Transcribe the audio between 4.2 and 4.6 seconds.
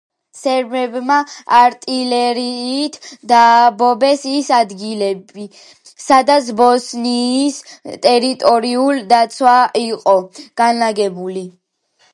ის